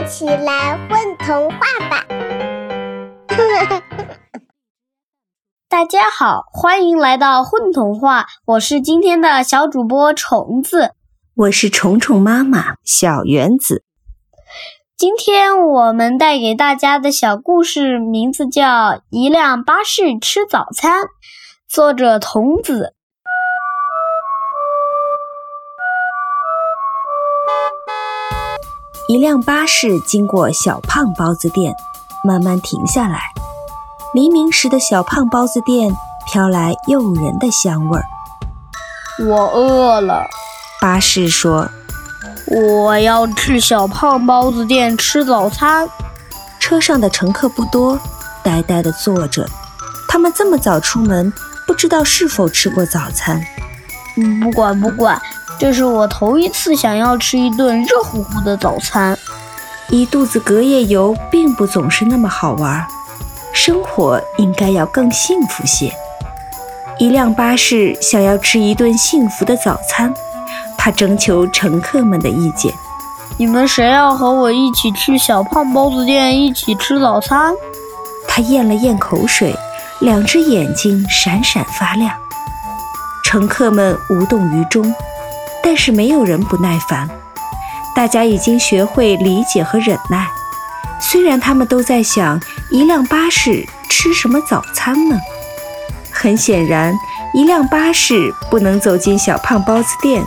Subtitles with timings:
[0.00, 1.58] 一起来混童话
[1.90, 2.06] 吧！
[5.68, 10.92] 大家好，欢迎来到混童话，我是今天的小主播虫子，
[11.36, 13.84] 我是虫虫妈妈小原子。
[14.96, 18.64] 今天我们带给大家的小故事名字叫
[19.10, 21.02] 《一辆巴士吃早餐》，
[21.68, 22.94] 作者童子。
[29.10, 31.74] 一辆巴士经过小胖包子店，
[32.22, 33.18] 慢慢停下来。
[34.14, 35.92] 黎明时的小胖包子店
[36.28, 38.04] 飘来诱人的香味儿。
[39.18, 40.24] 我饿了，
[40.80, 41.68] 巴士说
[42.46, 45.88] ：“我要去小胖包子店吃早餐。”
[46.60, 47.98] 车上的乘客不多，
[48.44, 49.44] 呆呆地坐着。
[50.08, 51.32] 他们这么早出门，
[51.66, 53.44] 不知道是否吃过早餐。
[54.16, 55.20] 嗯，不管不管。
[55.60, 59.14] 这是我头一次想要吃一顿热乎乎的早餐。
[59.90, 62.82] 一肚子隔夜油并不总是那么好玩，
[63.52, 65.92] 生活应该要更幸福些。
[66.98, 70.14] 一辆巴士想要吃一顿幸福的早餐，
[70.78, 72.72] 他征求乘客们的意见
[73.36, 77.52] ：“你们谁要和我一起去小胖包子店一起吃早餐？”
[78.26, 79.54] 他咽了咽口水，
[79.98, 82.10] 两只眼睛闪闪发亮。
[83.22, 84.94] 乘客们无动于衷。
[85.62, 87.08] 但是没有人不耐烦，
[87.94, 90.26] 大家已经学会理解和忍耐。
[91.00, 95.18] 虽然他们都在想一辆巴士吃什么早餐呢？
[96.12, 96.94] 很显然，
[97.32, 100.22] 一辆巴士不能走进小胖包子店，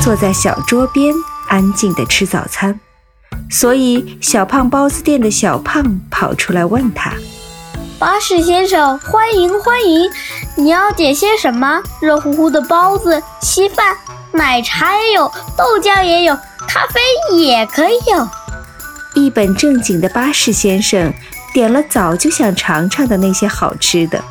[0.00, 1.12] 坐在小桌边
[1.48, 2.78] 安静地吃早餐。
[3.50, 7.12] 所以，小胖包子店的小胖跑出来问他
[7.98, 10.10] ：“巴士先生，欢迎欢迎！
[10.54, 11.82] 你要点些什么？
[12.00, 13.96] 热乎乎的包子、稀饭。”
[14.34, 16.34] 奶茶也有，豆浆也有，
[16.66, 18.28] 咖啡也可以有。
[19.14, 21.12] 一本正经的巴士先生
[21.52, 24.22] 点了早就想尝尝的那些好吃的。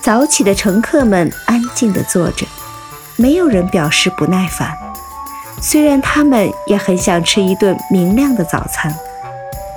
[0.00, 2.46] 早起的乘客们安静地坐着，
[3.16, 4.72] 没有人表示不耐烦。
[5.60, 8.94] 虽然他们也很想吃一顿明亮的早餐：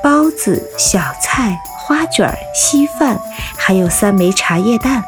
[0.04, 3.20] 包子、小菜、花卷、稀饭，
[3.58, 5.04] 还有三枚茶叶蛋，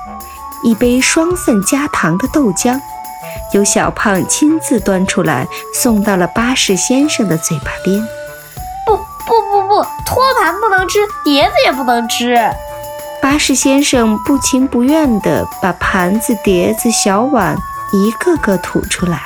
[0.64, 2.80] 一杯双份加糖的豆浆。
[3.54, 8.02] 由小胖亲自端出来，送到了巴士先生的嘴巴边。
[8.86, 12.36] 不不不不，托盘不能吃，碟子也不能吃。
[13.22, 17.56] 巴士先生不情不愿地把盘子、碟子、小碗
[17.94, 19.22] 一个个吐出来。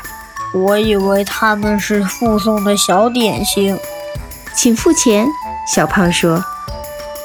[0.53, 3.77] 我以为他们是附送的小点心。
[4.55, 5.27] 请付钱，
[5.73, 6.43] 小胖说。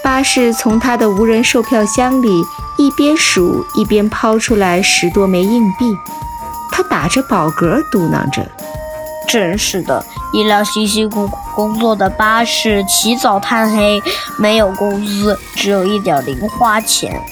[0.03, 2.43] 巴士从他的无人售票箱里
[2.81, 5.95] 一边数一边抛出来十多枚硬币。
[6.73, 8.51] 他打着饱嗝，嘟囔着
[9.29, 10.03] ：“真是的，
[10.33, 14.03] 一辆辛辛苦苦工作的巴士，起早贪黑，
[14.39, 17.23] 没有工资，只有一点零花钱。”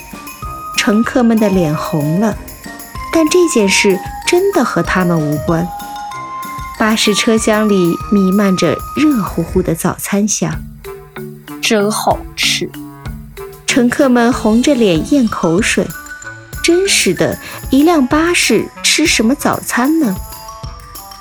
[0.76, 2.36] 乘客们的脸红了，
[3.10, 5.66] 但这件事真的和他们无关。
[6.78, 10.52] 巴士车厢里弥漫着热乎乎的早餐香，
[11.62, 12.70] 真好吃。
[13.68, 15.86] 乘客们红着脸咽口水。
[16.64, 17.38] 真是的，
[17.70, 20.16] 一辆巴士吃什么早餐呢？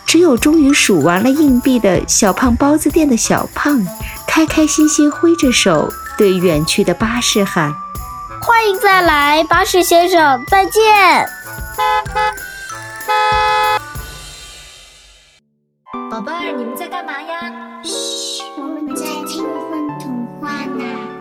[0.05, 3.85] 只有终于数完了硬币的小胖包子店的小胖，
[4.25, 7.73] 开开心心挥着手对远去的巴士喊
[8.41, 11.27] ：“欢迎再来，巴士先生，再见。”
[16.09, 17.51] 宝贝儿，你们在干嘛呀？
[17.83, 21.16] 嘘，我们在听风童话呢。